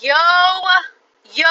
Yo, 0.00 0.12
yo, 1.34 1.44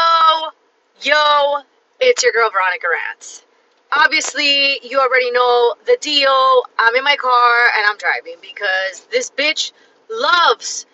yo, 1.01 1.57
it's 1.99 2.23
your 2.23 2.31
girl 2.31 2.49
Veronica 2.49 2.87
Rants. 2.89 3.43
Obviously, 3.91 4.79
you 4.87 4.99
already 5.01 5.31
know 5.31 5.75
the 5.85 5.97
deal. 5.99 6.63
I'm 6.79 6.95
in 6.95 7.03
my 7.03 7.17
car 7.17 7.67
and 7.75 7.85
I'm 7.85 7.97
driving 7.97 8.35
because 8.41 9.05
this 9.11 9.29
bitch 9.31 9.73
loves, 10.09 10.85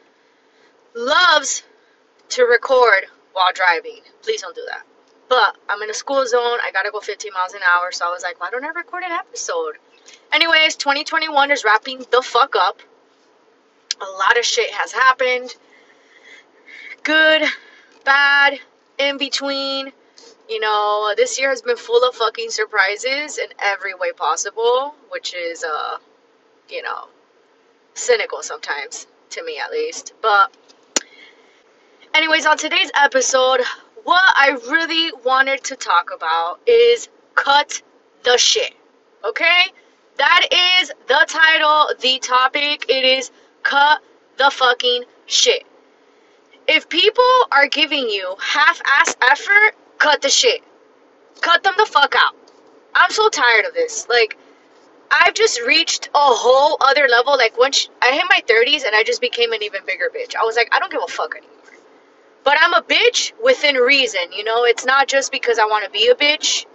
loves 0.96 1.62
to 2.30 2.44
record 2.46 3.06
while 3.34 3.54
driving. 3.54 4.02
Please 4.24 4.42
don't 4.42 4.56
do 4.56 4.66
that. 4.70 4.82
But 5.30 5.56
I'm 5.70 5.80
in 5.84 5.92
a 5.92 5.94
school 5.94 6.26
zone. 6.26 6.58
I 6.64 6.72
gotta 6.74 6.90
go 6.90 7.02
15 7.02 7.34
miles 7.36 7.54
an 7.54 7.62
hour. 7.62 7.92
So 7.92 8.08
I 8.08 8.10
was 8.10 8.24
like, 8.24 8.42
why 8.42 8.50
don't 8.50 8.66
I 8.66 8.70
record 8.70 9.04
an 9.04 9.12
episode? 9.12 9.76
Anyways, 10.32 10.76
2021 10.78 11.52
is 11.52 11.64
wrapping 11.64 12.04
the 12.12 12.24
fuck 12.24 12.56
up. 12.56 12.80
A 14.02 14.18
lot 14.18 14.40
of 14.40 14.44
shit 14.44 14.72
has 14.72 14.92
happened. 14.92 15.56
Good, 17.04 17.44
bad, 18.06 18.60
in 18.98 19.18
between. 19.18 19.92
You 20.50 20.60
know, 20.62 21.14
this 21.18 21.38
year 21.38 21.50
has 21.50 21.62
been 21.62 21.76
full 21.76 22.08
of 22.08 22.16
fucking 22.16 22.50
surprises 22.50 23.38
in 23.38 23.48
every 23.60 23.94
way 23.94 24.14
possible, 24.14 24.96
which 25.10 25.34
is, 25.34 25.66
uh, 25.66 25.98
you 26.70 26.82
know, 26.82 27.08
cynical 27.94 28.42
sometimes, 28.42 29.08
to 29.32 29.44
me 29.44 29.60
at 29.60 29.72
least. 29.72 30.14
But, 30.22 30.56
anyways, 32.14 32.46
on 32.46 32.58
today's 32.58 32.92
episode, 32.96 33.62
what 34.04 34.24
I 34.24 34.58
really 34.70 35.12
wanted 35.26 35.64
to 35.66 35.76
talk 35.76 36.10
about 36.16 36.60
is 36.66 37.10
cut 37.36 37.82
the 38.24 38.38
shit. 38.38 38.74
Okay? 39.26 39.64
That 40.18 40.48
is 40.80 40.92
the 41.08 41.26
title, 41.28 41.90
the 42.00 42.20
topic. 42.20 42.86
It 42.88 43.04
is 43.04 43.32
cut 43.64 44.02
the 44.38 44.50
fucking 44.52 45.04
shit. 45.26 45.66
If 46.68 46.88
people 46.88 47.24
are 47.52 47.68
giving 47.68 48.10
you 48.10 48.36
half 48.40 48.82
ass 48.86 49.16
effort, 49.22 49.76
cut 49.98 50.22
the 50.22 50.30
shit. 50.30 50.62
Cut 51.42 51.64
them 51.64 51.74
the 51.78 51.86
fuck 51.86 52.16
out. 52.16 52.36
I'm 52.96 53.12
so 53.12 53.28
tired 53.30 53.66
of 53.66 53.74
this. 53.74 54.08
Like, 54.08 54.38
I've 55.12 55.34
just 55.34 55.62
reached 55.62 56.08
a 56.16 56.20
whole 56.20 56.78
other 56.80 57.08
level. 57.10 57.38
Like, 57.38 57.58
once 57.58 57.90
I 58.02 58.14
hit 58.14 58.24
my 58.30 58.42
30s 58.48 58.86
and 58.86 58.96
I 58.96 59.04
just 59.04 59.20
became 59.20 59.52
an 59.52 59.62
even 59.62 59.82
bigger 59.86 60.10
bitch. 60.16 60.36
I 60.36 60.44
was 60.44 60.56
like, 60.56 60.70
I 60.72 60.80
don't 60.80 60.92
give 60.92 61.02
a 61.04 61.12
fuck 61.12 61.36
anymore. 61.36 61.54
But 62.44 62.58
I'm 62.60 62.74
a 62.74 62.82
bitch 62.82 63.34
within 63.44 63.76
reason, 63.76 64.32
you 64.36 64.44
know? 64.44 64.64
It's 64.64 64.86
not 64.86 65.08
just 65.08 65.32
because 65.32 65.60
I 65.60 65.66
want 65.66 65.86
to 65.86 65.92
be 65.92 66.08
a 66.10 66.16
bitch. 66.16 66.66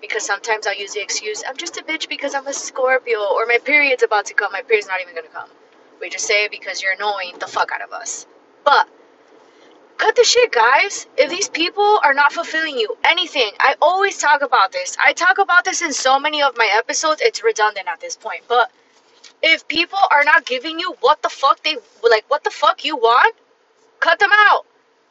Because 0.00 0.24
sometimes 0.24 0.66
I'll 0.66 0.76
use 0.76 0.92
the 0.94 1.02
excuse, 1.02 1.42
I'm 1.48 1.56
just 1.56 1.78
a 1.78 1.82
bitch 1.82 2.08
because 2.08 2.34
I'm 2.34 2.46
a 2.46 2.52
Scorpio. 2.52 3.18
Or 3.18 3.46
my 3.46 3.58
period's 3.64 4.02
about 4.02 4.26
to 4.26 4.34
come. 4.34 4.52
My 4.52 4.62
period's 4.62 4.88
not 4.88 5.00
even 5.00 5.14
going 5.14 5.26
to 5.26 5.32
come. 5.32 5.48
We 6.00 6.10
just 6.10 6.26
say 6.26 6.44
it 6.44 6.50
because 6.50 6.82
you're 6.82 6.92
annoying 6.92 7.34
the 7.40 7.46
fuck 7.46 7.72
out 7.72 7.82
of 7.82 7.92
us. 7.92 8.26
But 8.64 8.88
cut 9.98 10.16
the 10.16 10.24
shit, 10.24 10.52
guys. 10.52 11.06
If 11.16 11.30
these 11.30 11.48
people 11.48 12.00
are 12.02 12.14
not 12.14 12.32
fulfilling 12.32 12.78
you 12.78 12.96
anything, 13.04 13.50
I 13.58 13.74
always 13.80 14.18
talk 14.18 14.42
about 14.42 14.72
this. 14.72 14.96
I 15.04 15.12
talk 15.12 15.38
about 15.38 15.64
this 15.64 15.82
in 15.82 15.92
so 15.92 16.18
many 16.18 16.42
of 16.42 16.56
my 16.56 16.68
episodes. 16.74 17.20
It's 17.22 17.42
redundant 17.42 17.88
at 17.88 18.00
this 18.00 18.16
point, 18.16 18.42
but 18.48 18.70
if 19.42 19.66
people 19.68 19.98
are 20.10 20.24
not 20.24 20.46
giving 20.46 20.80
you 20.80 20.94
what 21.00 21.22
the 21.22 21.28
fuck 21.28 21.62
they 21.62 21.76
like, 22.02 22.24
what 22.28 22.44
the 22.44 22.50
fuck 22.50 22.84
you 22.84 22.96
want, 22.96 23.34
cut 24.00 24.18
them 24.18 24.30
out. 24.32 24.66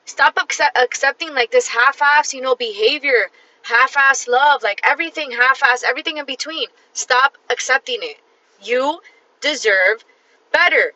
Stop 0.05 0.37
accept, 0.37 0.77
accepting 0.77 1.33
like 1.33 1.51
this 1.51 1.67
half-ass, 1.67 2.33
you 2.33 2.41
know, 2.41 2.55
behavior, 2.55 3.29
half-ass 3.63 4.27
love, 4.27 4.61
like 4.61 4.79
everything 4.83 5.31
half-ass, 5.31 5.83
everything 5.83 6.17
in 6.17 6.25
between. 6.25 6.67
Stop 6.93 7.37
accepting 7.49 7.99
it. 8.01 8.17
You 8.61 8.99
deserve 9.41 10.05
better. 10.51 10.93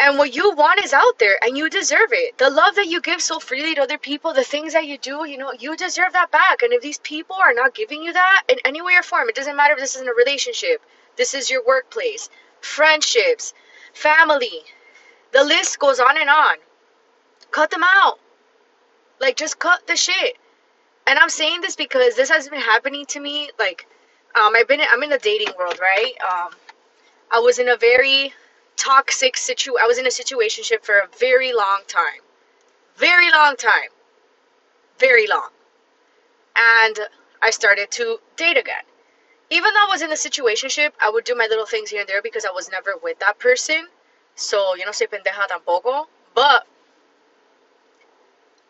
And 0.00 0.16
what 0.16 0.34
you 0.34 0.54
want 0.54 0.82
is 0.84 0.92
out 0.92 1.18
there 1.18 1.42
and 1.42 1.58
you 1.58 1.68
deserve 1.68 2.12
it. 2.12 2.38
The 2.38 2.50
love 2.50 2.76
that 2.76 2.86
you 2.86 3.00
give 3.00 3.20
so 3.20 3.40
freely 3.40 3.74
to 3.74 3.82
other 3.82 3.98
people, 3.98 4.32
the 4.32 4.44
things 4.44 4.72
that 4.72 4.86
you 4.86 4.96
do, 4.96 5.26
you 5.26 5.36
know, 5.36 5.52
you 5.58 5.76
deserve 5.76 6.12
that 6.12 6.30
back. 6.30 6.62
And 6.62 6.72
if 6.72 6.82
these 6.82 6.98
people 6.98 7.34
are 7.36 7.52
not 7.52 7.74
giving 7.74 8.02
you 8.02 8.12
that 8.12 8.44
in 8.48 8.58
any 8.64 8.80
way 8.80 8.94
or 8.94 9.02
form, 9.02 9.28
it 9.28 9.34
doesn't 9.34 9.56
matter 9.56 9.74
if 9.74 9.80
this 9.80 9.96
is 9.96 10.02
in 10.02 10.08
a 10.08 10.14
relationship, 10.14 10.80
this 11.16 11.34
is 11.34 11.50
your 11.50 11.66
workplace, 11.66 12.30
friendships, 12.60 13.54
family, 13.92 14.62
the 15.32 15.44
list 15.44 15.78
goes 15.78 15.98
on 15.98 16.16
and 16.16 16.30
on. 16.30 16.56
Cut 17.50 17.70
them 17.70 17.82
out. 17.82 18.18
Like, 19.20 19.36
just 19.36 19.58
cut 19.58 19.86
the 19.86 19.96
shit. 19.96 20.36
And 21.06 21.18
I'm 21.18 21.28
saying 21.28 21.60
this 21.60 21.74
because 21.74 22.14
this 22.14 22.30
has 22.30 22.48
been 22.48 22.60
happening 22.60 23.04
to 23.06 23.20
me. 23.20 23.50
Like, 23.58 23.86
um, 24.34 24.54
I've 24.54 24.68
been, 24.68 24.80
I'm 24.88 25.02
in 25.02 25.10
the 25.10 25.18
dating 25.18 25.54
world, 25.58 25.78
right? 25.80 26.12
Um, 26.22 26.50
I 27.32 27.40
was 27.40 27.58
in 27.58 27.68
a 27.68 27.76
very 27.76 28.32
toxic 28.88 29.36
situ 29.36 29.74
I 29.78 29.86
was 29.86 29.98
in 29.98 30.06
a 30.06 30.14
situationship 30.20 30.82
for 30.82 30.96
a 30.98 31.08
very 31.18 31.52
long 31.52 31.82
time. 31.86 32.22
Very 32.96 33.30
long 33.30 33.54
time. 33.56 33.90
Very 34.98 35.26
long. 35.26 35.50
And 36.56 36.96
I 37.42 37.50
started 37.50 37.90
to 37.92 38.18
date 38.36 38.56
again. 38.56 38.86
Even 39.50 39.74
though 39.74 39.86
I 39.88 39.92
was 39.92 40.02
in 40.02 40.10
a 40.10 40.20
situationship, 40.28 40.92
I 41.00 41.10
would 41.10 41.24
do 41.24 41.34
my 41.34 41.46
little 41.50 41.66
things 41.66 41.90
here 41.90 42.00
and 42.00 42.08
there 42.08 42.22
because 42.22 42.46
I 42.46 42.50
was 42.50 42.70
never 42.70 42.92
with 43.02 43.18
that 43.18 43.38
person. 43.38 43.88
So, 44.34 44.74
you 44.74 44.84
know, 44.86 44.92
soy 44.92 45.06
pendeja 45.06 45.46
tampoco. 45.52 46.06
But 46.34 46.66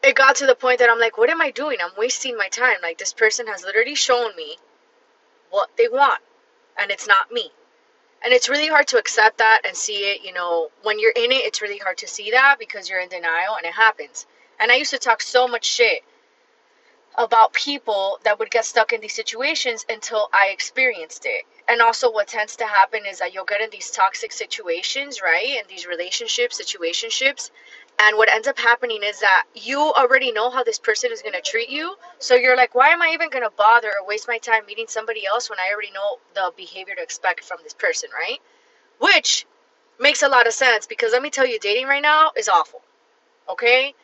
it 0.02 0.14
got 0.16 0.36
to 0.36 0.46
the 0.46 0.54
point 0.54 0.80
that 0.80 0.90
I'm 0.90 0.98
like, 0.98 1.16
what 1.16 1.30
am 1.30 1.40
I 1.40 1.50
doing? 1.52 1.78
I'm 1.80 1.96
wasting 1.96 2.36
my 2.36 2.48
time. 2.48 2.78
Like, 2.82 2.98
this 2.98 3.12
person 3.12 3.46
has 3.46 3.62
literally 3.62 3.94
shown 3.94 4.34
me 4.36 4.58
what 5.50 5.70
they 5.76 5.88
want, 5.88 6.20
and 6.76 6.90
it's 6.90 7.06
not 7.06 7.30
me 7.30 7.52
and 8.24 8.32
it's 8.32 8.48
really 8.48 8.68
hard 8.68 8.86
to 8.88 8.98
accept 8.98 9.38
that 9.38 9.62
and 9.64 9.76
see 9.76 10.10
it 10.10 10.22
you 10.24 10.32
know 10.32 10.70
when 10.82 10.98
you're 10.98 11.12
in 11.12 11.32
it 11.32 11.44
it's 11.44 11.62
really 11.62 11.78
hard 11.78 11.98
to 11.98 12.08
see 12.08 12.30
that 12.30 12.56
because 12.58 12.88
you're 12.88 13.00
in 13.00 13.08
denial 13.08 13.56
and 13.56 13.66
it 13.66 13.72
happens. 13.72 14.26
And 14.60 14.72
i 14.72 14.76
used 14.76 14.90
to 14.90 14.98
talk 14.98 15.22
so 15.22 15.46
much 15.48 15.64
shit 15.64 16.02
about 17.18 17.52
people 17.52 18.18
that 18.24 18.38
would 18.38 18.50
get 18.50 18.64
stuck 18.64 18.92
in 18.92 19.00
these 19.00 19.14
situations 19.14 19.84
until 19.90 20.28
i 20.32 20.48
experienced 20.52 21.26
it 21.26 21.44
and 21.68 21.82
also 21.82 22.10
what 22.10 22.28
tends 22.28 22.56
to 22.56 22.64
happen 22.64 23.02
is 23.06 23.18
that 23.18 23.34
you'll 23.34 23.44
get 23.44 23.60
in 23.60 23.68
these 23.70 23.90
toxic 23.90 24.32
situations 24.32 25.20
right 25.22 25.58
in 25.60 25.64
these 25.68 25.86
relationships 25.86 26.60
situationships 26.60 27.50
and 28.00 28.16
what 28.16 28.30
ends 28.30 28.46
up 28.46 28.58
happening 28.58 29.00
is 29.02 29.18
that 29.20 29.44
you 29.54 29.80
already 29.80 30.30
know 30.30 30.50
how 30.50 30.62
this 30.62 30.78
person 30.78 31.10
is 31.10 31.20
going 31.20 31.34
to 31.34 31.40
treat 31.40 31.68
you. 31.68 31.96
So 32.20 32.36
you're 32.36 32.56
like, 32.56 32.74
why 32.74 32.90
am 32.90 33.02
I 33.02 33.10
even 33.12 33.28
going 33.28 33.42
to 33.42 33.50
bother 33.50 33.88
or 33.88 34.06
waste 34.06 34.28
my 34.28 34.38
time 34.38 34.66
meeting 34.66 34.86
somebody 34.88 35.26
else 35.26 35.50
when 35.50 35.58
I 35.58 35.72
already 35.72 35.90
know 35.90 36.18
the 36.34 36.52
behavior 36.56 36.94
to 36.94 37.02
expect 37.02 37.44
from 37.44 37.58
this 37.64 37.74
person, 37.74 38.10
right? 38.16 38.38
Which 39.00 39.46
makes 39.98 40.22
a 40.22 40.28
lot 40.28 40.46
of 40.46 40.52
sense 40.52 40.86
because 40.86 41.12
let 41.12 41.22
me 41.22 41.30
tell 41.30 41.46
you, 41.46 41.58
dating 41.58 41.86
right 41.86 42.02
now 42.02 42.30
is 42.36 42.48
awful. 42.48 42.82
Okay? 43.48 43.94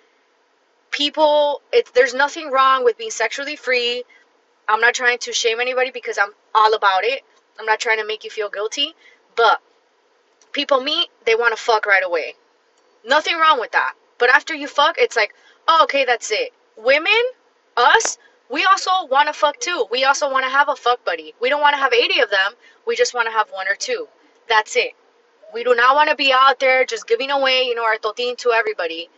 People, 0.95 1.63
there's 1.95 2.15
nothing 2.15 2.51
wrong 2.53 2.85
with 2.85 2.99
being 2.99 3.11
sexually 3.13 3.57
free. 3.57 4.05
I'm 4.69 4.81
not 4.81 4.95
trying 4.95 5.19
to 5.21 5.33
shame 5.35 5.61
anybody 5.61 5.93
because 5.93 6.19
I'm 6.19 6.33
all 6.55 6.75
about 6.75 7.05
it. 7.05 7.23
I'm 7.61 7.67
not 7.67 7.81
trying 7.81 7.99
to 8.01 8.07
make 8.07 8.25
you 8.25 8.31
feel 8.31 8.51
guilty, 8.51 8.95
but 9.37 9.61
people 10.53 10.81
meet, 10.83 11.09
they 11.27 11.37
want 11.37 11.57
to 11.57 11.63
fuck 11.63 11.87
right 11.87 12.05
away 12.05 12.35
Nothing 13.07 13.39
wrong 13.39 13.61
with 13.61 13.73
that. 13.73 13.95
But 14.19 14.31
after 14.31 14.55
you 14.55 14.69
fuck, 14.69 14.97
it's 14.99 15.17
like, 15.17 15.35
oh, 15.69 15.81
okay, 15.85 16.05
that's 16.07 16.31
it. 16.33 16.53
Women, 16.77 17.13
us, 17.77 18.19
we 18.51 18.65
also 18.65 18.91
want 19.11 19.29
to 19.29 19.35
fuck 19.35 19.61
too. 19.61 19.87
We 19.91 20.05
also 20.05 20.31
want 20.31 20.45
to 20.47 20.51
have 20.53 20.69
a 20.71 20.77
fuck 20.77 21.05
buddy. 21.05 21.35
We 21.41 21.51
don't 21.51 21.63
want 21.63 21.75
to 21.75 21.81
have 21.81 21.95
80 21.95 22.21
of 22.21 22.31
them. 22.31 22.55
We 22.87 22.97
just 22.97 23.15
want 23.15 23.29
to 23.29 23.33
have 23.33 23.49
one 23.51 23.69
or 23.69 23.77
two. 23.77 24.09
That's 24.49 24.77
it. 24.77 24.93
We 25.55 25.65
do 25.65 25.75
not 25.75 25.97
want 25.97 26.11
to 26.11 26.17
be 26.17 26.33
out 26.33 26.61
there 26.61 26.85
just 26.87 27.09
giving 27.09 27.31
away, 27.33 27.65
you 27.65 27.75
know, 27.75 27.85
our 27.85 27.99
totin 27.99 28.37
to 28.39 28.53
everybody. 28.53 29.09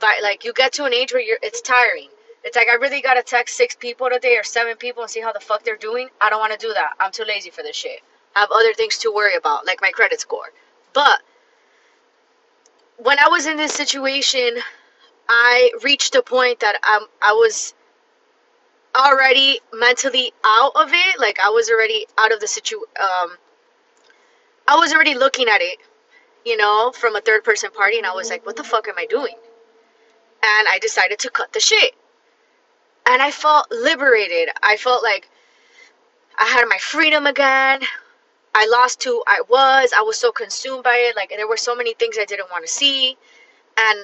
But 0.00 0.22
like 0.22 0.44
you 0.44 0.52
get 0.52 0.72
to 0.74 0.84
an 0.84 0.92
age 0.92 1.12
where 1.12 1.22
you're, 1.22 1.38
it's 1.42 1.60
tiring. 1.60 2.08
It's 2.44 2.56
like 2.56 2.68
I 2.68 2.74
really 2.74 3.00
gotta 3.00 3.22
text 3.22 3.56
six 3.56 3.74
people 3.74 4.08
today 4.10 4.36
or 4.36 4.44
seven 4.44 4.76
people 4.76 5.02
and 5.02 5.10
see 5.10 5.20
how 5.20 5.32
the 5.32 5.40
fuck 5.40 5.64
they're 5.64 5.76
doing. 5.76 6.08
I 6.20 6.30
don't 6.30 6.38
want 6.40 6.52
to 6.52 6.58
do 6.58 6.72
that. 6.74 6.92
I'm 7.00 7.10
too 7.12 7.24
lazy 7.26 7.50
for 7.50 7.62
this 7.62 7.76
shit. 7.76 8.00
I 8.36 8.40
have 8.40 8.50
other 8.52 8.72
things 8.74 8.98
to 8.98 9.12
worry 9.12 9.34
about, 9.34 9.66
like 9.66 9.80
my 9.80 9.90
credit 9.90 10.20
score. 10.20 10.52
But 10.92 11.22
when 12.98 13.18
I 13.18 13.28
was 13.28 13.46
in 13.46 13.56
this 13.56 13.72
situation, 13.72 14.58
I 15.28 15.72
reached 15.82 16.14
a 16.14 16.22
point 16.22 16.60
that 16.60 16.78
I'm 16.82 17.02
I 17.20 17.32
was 17.32 17.74
already 18.96 19.60
mentally 19.72 20.32
out 20.44 20.72
of 20.76 20.90
it. 20.92 21.18
Like 21.20 21.38
I 21.40 21.48
was 21.48 21.70
already 21.70 22.06
out 22.18 22.32
of 22.32 22.40
the 22.40 22.46
situ. 22.46 22.76
Um, 22.76 23.36
I 24.68 24.76
was 24.76 24.92
already 24.92 25.14
looking 25.14 25.48
at 25.48 25.60
it, 25.60 25.78
you 26.44 26.56
know, 26.56 26.92
from 26.92 27.16
a 27.16 27.20
third 27.20 27.44
person 27.44 27.70
party, 27.70 27.98
and 27.98 28.06
I 28.06 28.12
was 28.12 28.30
like, 28.30 28.46
"What 28.46 28.56
the 28.56 28.64
fuck 28.64 28.88
am 28.88 28.94
I 28.98 29.06
doing?" 29.06 29.36
And 30.46 30.68
I 30.68 30.78
decided 30.80 31.18
to 31.20 31.30
cut 31.30 31.52
the 31.52 31.60
shit. 31.60 31.94
And 33.04 33.20
I 33.20 33.32
felt 33.32 33.70
liberated. 33.72 34.48
I 34.62 34.76
felt 34.76 35.02
like 35.02 35.28
I 36.38 36.44
had 36.44 36.66
my 36.68 36.78
freedom 36.78 37.26
again. 37.26 37.80
I 38.54 38.66
lost 38.66 39.02
who 39.02 39.24
I 39.26 39.42
was. 39.48 39.92
I 39.92 40.02
was 40.02 40.16
so 40.18 40.30
consumed 40.30 40.84
by 40.84 40.96
it. 41.08 41.16
Like, 41.16 41.30
there 41.30 41.48
were 41.48 41.56
so 41.56 41.74
many 41.74 41.94
things 41.94 42.16
I 42.18 42.24
didn't 42.24 42.50
want 42.50 42.64
to 42.64 42.72
see. 42.72 43.16
And 43.76 43.98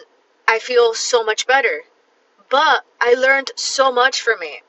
I 0.49 0.59
feel 0.59 0.94
so 0.94 1.25
much 1.25 1.47
better. 1.47 1.83
But 2.50 2.85
I 3.00 3.15
learned 3.15 3.53
so 3.56 3.93
much 3.93 4.21
from 4.21 4.43
it. 4.43 4.62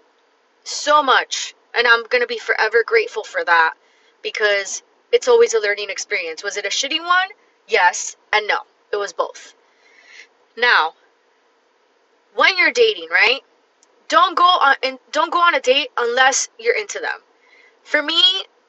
So 0.64 1.02
much. 1.02 1.56
And 1.74 1.88
I'm 1.88 2.04
going 2.08 2.22
to 2.22 2.28
be 2.28 2.38
forever 2.38 2.84
grateful 2.86 3.24
for 3.24 3.44
that 3.44 3.74
because 4.22 4.84
it's 5.12 5.28
always 5.28 5.54
a 5.54 5.60
learning 5.60 5.90
experience. 5.90 6.44
Was 6.44 6.58
it 6.58 6.66
a 6.66 6.70
shitty 6.70 7.04
one? 7.04 7.28
Yes 7.68 8.16
and 8.32 8.48
no. 8.48 8.60
It 8.92 8.98
was 8.98 9.12
both. 9.12 9.56
Now, 10.56 10.94
you're 12.58 12.72
dating, 12.72 13.10
right? 13.12 13.42
Don't 14.08 14.36
go 14.36 14.44
on 14.44 14.76
and 14.84 15.00
don't 15.12 15.32
go 15.32 15.40
on 15.40 15.56
a 15.56 15.60
date 15.60 15.90
unless 15.98 16.50
you're 16.60 16.76
into 16.76 17.00
them. 17.00 17.20
For 17.84 18.02
me, 18.02 18.22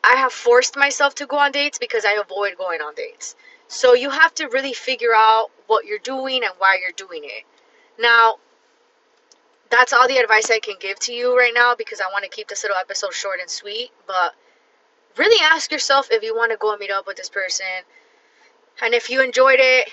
I 0.03 0.17
have 0.17 0.33
forced 0.33 0.77
myself 0.77 1.15
to 1.17 1.27
go 1.27 1.37
on 1.37 1.53
dates 1.53 1.79
because 1.79 2.05
I 2.05 2.13
avoid 2.13 2.57
going 2.59 2.81
on 2.81 2.95
dates. 2.95 3.37
So 3.69 3.95
you 3.95 4.11
have 4.11 4.35
to 4.35 4.49
really 4.49 4.73
figure 4.73 5.15
out 5.15 5.51
what 5.67 5.87
you're 5.87 5.99
doing 5.99 6.43
and 6.45 6.53
why 6.59 6.79
you're 6.81 6.93
doing 7.09 7.25
it. 7.25 7.45
Now, 7.99 8.37
that's 9.71 9.93
all 9.93 10.07
the 10.07 10.19
advice 10.19 10.51
I 10.51 10.61
can 10.61 10.77
give 10.79 10.99
to 11.01 11.13
you 11.13 11.37
right 11.37 11.53
now 11.55 11.75
because 11.75 12.01
I 12.01 12.13
want 12.13 12.25
to 12.25 12.31
keep 12.31 12.49
this 12.49 12.63
little 12.63 12.77
episode 12.77 13.15
short 13.15 13.41
and 13.41 13.49
sweet. 13.49 13.91
But 14.07 14.35
really 15.17 15.43
ask 15.43 15.73
yourself 15.73 16.09
if 16.11 16.23
you 16.23 16.37
want 16.37 16.53
to 16.53 16.59
go 16.59 16.71
and 16.71 16.81
meet 16.81 16.91
up 16.91 17.07
with 17.07 17.17
this 17.17 17.29
person. 17.29 17.67
And 18.83 18.95
if 18.95 19.09
you 19.09 19.23
enjoyed 19.23 19.59
it, 19.61 19.89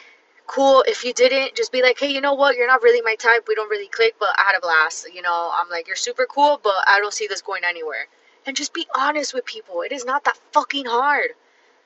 cool. 0.51 0.83
If 0.85 1.05
you 1.05 1.13
didn't, 1.13 1.55
just 1.55 1.71
be 1.71 1.81
like, 1.81 1.97
hey, 1.97 2.11
you 2.11 2.19
know 2.19 2.33
what? 2.33 2.57
You're 2.57 2.67
not 2.67 2.83
really 2.83 3.01
my 3.01 3.15
type. 3.15 3.45
We 3.47 3.55
don't 3.55 3.69
really 3.69 3.87
click, 3.87 4.15
but 4.19 4.29
I 4.37 4.43
had 4.43 4.57
a 4.57 4.61
blast. 4.61 5.07
You 5.13 5.21
know, 5.21 5.49
I'm 5.53 5.69
like, 5.69 5.87
you're 5.87 5.95
super 5.95 6.27
cool, 6.29 6.59
but 6.61 6.75
I 6.87 6.99
don't 6.99 7.13
see 7.13 7.27
this 7.27 7.41
going 7.41 7.63
anywhere. 7.65 8.07
And 8.45 8.55
just 8.55 8.73
be 8.73 8.85
honest 8.93 9.33
with 9.33 9.45
people. 9.45 9.81
It 9.81 9.93
is 9.93 10.03
not 10.03 10.25
that 10.25 10.37
fucking 10.51 10.85
hard. 10.85 11.29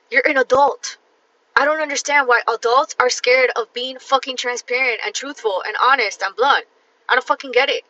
You're 0.10 0.28
an 0.28 0.38
adult. 0.38 0.98
I 1.56 1.64
don't 1.64 1.80
understand 1.80 2.28
why 2.28 2.42
adults 2.54 2.96
are 3.00 3.10
scared 3.10 3.52
of 3.56 3.72
being 3.74 4.00
fucking 4.00 4.38
transparent 4.38 5.00
and 5.06 5.14
truthful 5.14 5.64
and 5.66 5.76
honest 5.82 6.24
and 6.24 6.36
blunt. 6.36 6.66
I 7.08 7.14
don't 7.14 7.26
fucking 7.26 7.52
get 7.52 7.70
it. 7.70 7.84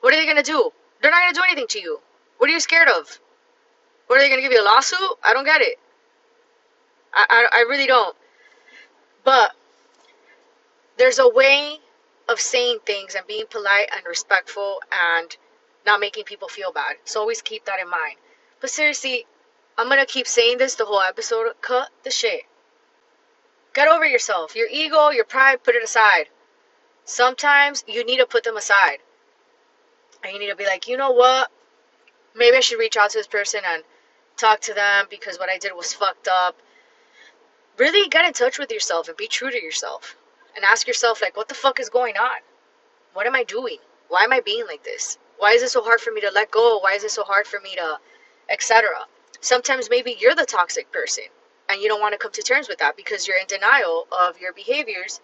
What 0.00 0.12
are 0.12 0.16
they 0.16 0.26
gonna 0.26 0.42
do? 0.42 0.70
They're 1.00 1.10
not 1.10 1.22
gonna 1.22 1.34
do 1.34 1.42
anything 1.48 1.68
to 1.68 1.80
you. 1.80 2.00
What 2.38 2.50
are 2.50 2.52
you 2.52 2.60
scared 2.60 2.88
of? 2.88 3.20
What 4.08 4.18
are 4.18 4.22
they 4.22 4.28
gonna 4.28 4.42
give 4.42 4.52
you 4.52 4.62
a 4.62 4.64
lawsuit? 4.64 4.98
I 5.22 5.32
don't 5.32 5.44
get 5.44 5.60
it. 5.60 5.78
I, 7.14 7.24
I, 7.28 7.58
I 7.58 7.60
really 7.68 7.86
don't. 7.86 8.16
But 9.24 9.52
there's 10.98 11.18
a 11.18 11.28
way 11.28 11.78
of 12.28 12.40
saying 12.40 12.78
things 12.84 13.14
and 13.14 13.26
being 13.26 13.46
polite 13.50 13.88
and 13.96 14.04
respectful 14.06 14.80
and 14.92 15.36
not 15.86 16.00
making 16.00 16.24
people 16.24 16.48
feel 16.48 16.72
bad. 16.72 16.96
So 17.04 17.20
always 17.20 17.40
keep 17.40 17.64
that 17.64 17.80
in 17.80 17.88
mind. 17.88 18.16
But 18.60 18.70
seriously, 18.70 19.26
I'm 19.78 19.88
gonna 19.88 20.04
keep 20.04 20.26
saying 20.26 20.58
this 20.58 20.74
the 20.74 20.84
whole 20.84 21.00
episode. 21.00 21.52
Cut 21.62 21.88
the 22.02 22.10
shit. 22.10 22.42
Get 23.74 23.88
over 23.88 24.04
yourself. 24.04 24.56
Your 24.56 24.68
ego, 24.68 25.10
your 25.10 25.24
pride, 25.24 25.62
put 25.62 25.76
it 25.76 25.84
aside. 25.84 26.26
Sometimes 27.04 27.84
you 27.86 28.04
need 28.04 28.18
to 28.18 28.26
put 28.26 28.44
them 28.44 28.56
aside. 28.56 28.98
And 30.22 30.32
you 30.32 30.40
need 30.40 30.50
to 30.50 30.56
be 30.56 30.66
like, 30.66 30.88
you 30.88 30.96
know 30.96 31.12
what? 31.12 31.50
Maybe 32.34 32.56
I 32.56 32.60
should 32.60 32.78
reach 32.78 32.96
out 32.96 33.10
to 33.10 33.18
this 33.18 33.26
person 33.26 33.60
and 33.64 33.84
talk 34.36 34.60
to 34.62 34.74
them 34.74 35.06
because 35.08 35.38
what 35.38 35.48
I 35.48 35.58
did 35.58 35.72
was 35.74 35.92
fucked 35.92 36.28
up. 36.28 36.56
Really 37.78 38.08
get 38.08 38.26
in 38.26 38.32
touch 38.32 38.58
with 38.58 38.72
yourself 38.72 39.08
and 39.08 39.16
be 39.16 39.28
true 39.28 39.50
to 39.50 39.62
yourself. 39.62 40.16
And 40.56 40.64
ask 40.64 40.86
yourself, 40.86 41.22
like, 41.22 41.36
what 41.36 41.48
the 41.48 41.54
fuck 41.54 41.80
is 41.80 41.88
going 41.88 42.16
on? 42.16 42.38
What 43.12 43.26
am 43.26 43.34
I 43.34 43.44
doing? 43.44 43.78
Why 44.08 44.24
am 44.24 44.32
I 44.32 44.40
being 44.40 44.66
like 44.66 44.84
this? 44.84 45.18
Why 45.38 45.52
is 45.52 45.62
it 45.62 45.70
so 45.70 45.82
hard 45.82 46.00
for 46.00 46.10
me 46.10 46.20
to 46.22 46.30
let 46.30 46.50
go? 46.50 46.78
Why 46.78 46.94
is 46.94 47.04
it 47.04 47.10
so 47.10 47.22
hard 47.22 47.46
for 47.46 47.60
me 47.60 47.76
to, 47.76 47.98
etc.? 48.50 48.88
Sometimes 49.40 49.88
maybe 49.88 50.16
you're 50.18 50.34
the 50.34 50.46
toxic 50.46 50.90
person 50.90 51.24
and 51.68 51.80
you 51.80 51.88
don't 51.88 52.00
want 52.00 52.12
to 52.12 52.18
come 52.18 52.32
to 52.32 52.42
terms 52.42 52.68
with 52.68 52.78
that 52.78 52.96
because 52.96 53.28
you're 53.28 53.36
in 53.38 53.46
denial 53.46 54.06
of 54.10 54.40
your 54.40 54.52
behaviors 54.52 55.20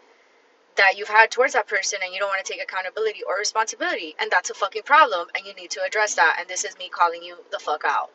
that 0.77 0.97
you've 0.97 1.09
had 1.09 1.31
towards 1.31 1.53
that 1.55 1.67
person 1.67 1.99
and 2.03 2.13
you 2.13 2.21
don't 2.21 2.29
want 2.29 2.45
to 2.45 2.53
take 2.53 2.63
accountability 2.63 3.21
or 3.27 3.39
responsibility. 3.39 4.15
And 4.21 4.31
that's 4.31 4.51
a 4.51 4.55
fucking 4.55 4.83
problem 4.83 5.29
and 5.35 5.47
you 5.47 5.55
need 5.55 5.71
to 5.71 5.83
address 5.83 6.15
that. 6.15 6.37
And 6.39 6.49
this 6.49 6.65
is 6.65 6.79
me 6.79 6.89
calling 6.89 7.23
you 7.23 7.37
the 7.51 7.59
fuck 7.59 7.83
out. 7.85 8.11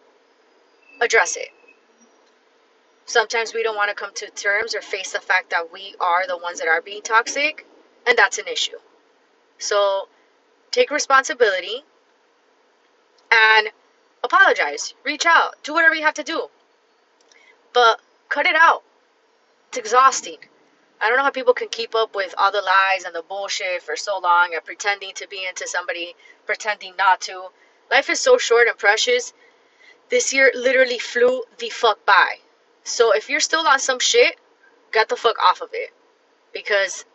Address 1.01 1.35
it. 1.37 1.49
Sometimes 3.09 3.55
we 3.55 3.63
don't 3.63 3.75
want 3.75 3.89
to 3.89 3.95
come 3.95 4.13
to 4.13 4.29
terms 4.29 4.75
or 4.75 4.81
face 4.81 5.13
the 5.13 5.19
fact 5.19 5.49
that 5.49 5.73
we 5.73 5.95
are 5.99 6.27
the 6.27 6.37
ones 6.37 6.59
that 6.59 6.67
are 6.67 6.79
being 6.79 7.01
toxic, 7.01 7.65
and 8.05 8.15
that's 8.15 8.37
an 8.37 8.47
issue. 8.47 8.77
So 9.57 10.09
take 10.69 10.91
responsibility 10.91 11.83
and 13.31 13.69
apologize. 14.23 14.93
Reach 15.03 15.25
out. 15.25 15.55
Do 15.63 15.73
whatever 15.73 15.95
you 15.95 16.03
have 16.03 16.13
to 16.13 16.23
do. 16.23 16.49
But 17.73 17.99
cut 18.29 18.45
it 18.45 18.55
out. 18.55 18.83
It's 19.69 19.79
exhausting. 19.79 20.37
I 21.01 21.07
don't 21.07 21.17
know 21.17 21.23
how 21.23 21.31
people 21.31 21.55
can 21.55 21.69
keep 21.69 21.95
up 21.95 22.13
with 22.13 22.35
all 22.37 22.51
the 22.51 22.61
lies 22.61 23.05
and 23.05 23.15
the 23.15 23.23
bullshit 23.23 23.81
for 23.81 23.95
so 23.95 24.19
long 24.19 24.53
and 24.53 24.63
pretending 24.63 25.15
to 25.15 25.27
be 25.27 25.47
into 25.47 25.67
somebody, 25.67 26.13
pretending 26.45 26.93
not 26.95 27.21
to. 27.21 27.47
Life 27.89 28.11
is 28.11 28.19
so 28.19 28.37
short 28.37 28.67
and 28.67 28.77
precious. 28.77 29.33
This 30.09 30.31
year 30.31 30.51
literally 30.53 30.99
flew 30.99 31.43
the 31.57 31.69
fuck 31.69 32.05
by. 32.05 32.41
So 32.89 33.13
if 33.13 33.29
you're 33.29 33.39
still 33.39 33.67
on 33.67 33.79
some 33.79 33.99
shit, 33.99 34.35
get 34.91 35.09
the 35.09 35.15
fuck 35.15 35.37
off 35.41 35.61
of 35.61 35.69
it. 35.73 35.91
Because 36.53 37.05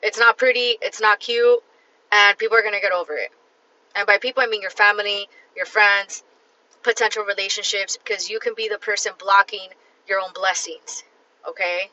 it's 0.00 0.18
not 0.18 0.38
pretty, 0.38 0.76
it's 0.80 1.00
not 1.00 1.18
cute, 1.18 1.58
and 2.12 2.38
people 2.38 2.56
are 2.56 2.62
gonna 2.62 2.80
get 2.80 2.92
over 2.92 3.16
it. 3.16 3.30
And 3.96 4.06
by 4.06 4.18
people, 4.18 4.42
I 4.42 4.46
mean 4.46 4.62
your 4.62 4.70
family, 4.70 5.28
your 5.56 5.66
friends, 5.66 6.22
potential 6.82 7.24
relationships, 7.24 7.96
because 7.96 8.30
you 8.30 8.38
can 8.38 8.54
be 8.54 8.68
the 8.68 8.78
person 8.78 9.12
blocking 9.18 9.68
your 10.06 10.20
own 10.20 10.32
blessings. 10.34 11.02
Okay? 11.48 11.90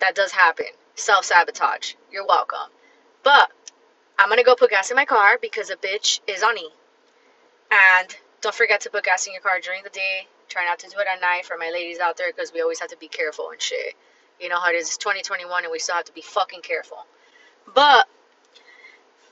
That 0.00 0.14
does 0.14 0.32
happen. 0.32 0.66
Self 0.94 1.24
sabotage. 1.24 1.94
You're 2.10 2.26
welcome. 2.26 2.70
But 3.22 3.50
I'm 4.18 4.28
gonna 4.28 4.44
go 4.44 4.54
put 4.54 4.70
gas 4.70 4.90
in 4.90 4.96
my 4.96 5.04
car 5.04 5.38
because 5.40 5.70
a 5.70 5.76
bitch 5.76 6.20
is 6.26 6.42
on 6.42 6.58
E. 6.58 6.68
And 7.70 8.14
don't 8.42 8.54
forget 8.54 8.82
to 8.82 8.90
put 8.90 9.04
gas 9.04 9.26
in 9.26 9.32
your 9.32 9.42
car 9.42 9.60
during 9.60 9.82
the 9.82 9.90
day. 9.90 10.28
Try 10.48 10.64
not 10.64 10.78
to 10.80 10.88
do 10.88 10.98
it 10.98 11.06
at 11.12 11.20
night 11.20 11.44
for 11.44 11.56
my 11.58 11.70
ladies 11.70 11.98
out 11.98 12.16
there 12.16 12.32
because 12.32 12.52
we 12.52 12.60
always 12.60 12.80
have 12.80 12.90
to 12.90 12.96
be 12.98 13.08
careful 13.08 13.50
and 13.50 13.60
shit. 13.60 13.94
You 14.40 14.48
know 14.48 14.58
how 14.58 14.70
it 14.70 14.76
is. 14.76 14.88
It's 14.88 14.96
2021 14.96 15.64
and 15.64 15.72
we 15.72 15.78
still 15.78 15.96
have 15.96 16.04
to 16.04 16.12
be 16.12 16.22
fucking 16.22 16.60
careful. 16.62 17.06
But 17.74 18.06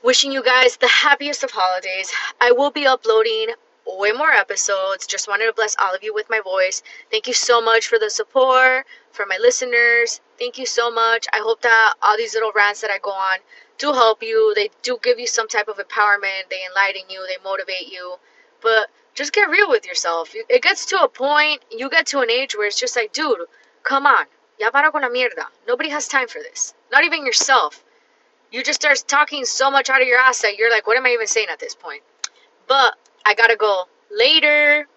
wishing 0.03 0.31
you 0.31 0.43
guys 0.43 0.77
the 0.77 0.87
happiest 0.87 1.43
of 1.43 1.51
holidays. 1.51 2.11
I 2.39 2.51
will 2.51 2.71
be 2.71 2.85
uploading 2.85 3.47
way 3.87 4.11
more 4.11 4.31
episodes. 4.31 5.07
Just 5.07 5.27
wanted 5.27 5.45
to 5.47 5.53
bless 5.53 5.75
all 5.79 5.93
of 5.93 6.03
you 6.03 6.13
with 6.13 6.29
my 6.29 6.39
voice. 6.41 6.83
Thank 7.11 7.27
you 7.27 7.33
so 7.33 7.61
much 7.61 7.87
for 7.87 7.97
the 7.99 8.09
support, 8.09 8.85
for 9.11 9.25
my 9.25 9.37
listeners. 9.39 10.21
Thank 10.37 10.57
you 10.57 10.65
so 10.65 10.91
much. 10.91 11.25
I 11.33 11.37
hope 11.37 11.61
that 11.61 11.95
all 12.01 12.17
these 12.17 12.33
little 12.33 12.51
rants 12.55 12.81
that 12.81 12.91
I 12.91 12.99
go 12.99 13.11
on 13.11 13.39
do 13.77 13.93
help 13.93 14.21
you. 14.21 14.53
They 14.55 14.69
do 14.81 14.97
give 15.01 15.19
you 15.19 15.27
some 15.27 15.47
type 15.47 15.67
of 15.67 15.77
empowerment. 15.77 16.49
They 16.49 16.65
enlighten 16.69 17.09
you. 17.09 17.25
They 17.27 17.37
motivate 17.43 17.91
you. 17.91 18.15
But 18.61 18.89
just 19.15 19.33
get 19.33 19.49
real 19.49 19.69
with 19.69 19.85
yourself. 19.85 20.31
It 20.35 20.61
gets 20.61 20.85
to 20.87 21.01
a 21.01 21.07
point, 21.07 21.61
you 21.71 21.89
get 21.89 22.05
to 22.07 22.19
an 22.19 22.29
age 22.29 22.55
where 22.55 22.67
it's 22.67 22.79
just 22.79 22.95
like, 22.95 23.13
dude, 23.13 23.39
come 23.83 24.05
on. 24.05 24.25
Ya 24.59 24.69
para 24.69 24.91
con 24.91 25.01
la 25.01 25.09
mierda. 25.09 25.45
Nobody 25.67 25.89
has 25.89 26.07
time 26.07 26.27
for 26.27 26.39
this. 26.39 26.73
Not 26.91 27.03
even 27.03 27.25
yourself. 27.25 27.83
You 28.51 28.63
just 28.63 28.81
start 28.81 29.03
talking 29.07 29.43
so 29.45 29.71
much 29.71 29.89
out 29.89 30.01
of 30.01 30.07
your 30.07 30.19
ass 30.19 30.41
that 30.41 30.57
you're 30.57 30.71
like, 30.71 30.85
what 30.85 30.97
am 30.97 31.05
I 31.05 31.09
even 31.09 31.27
saying 31.27 31.47
at 31.49 31.59
this 31.59 31.75
point? 31.75 32.03
But 32.67 32.95
I 33.25 33.33
gotta 33.33 33.55
go 33.55 33.85
later. 34.11 34.87